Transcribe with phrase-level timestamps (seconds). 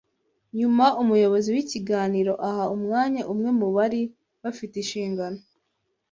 [0.59, 4.01] Nyuma umuyobozi w’ikiganiro aha umwanya umwe mu bari
[4.43, 5.39] bafite inshingano